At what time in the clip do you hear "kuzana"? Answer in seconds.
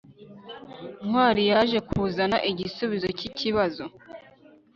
1.89-2.37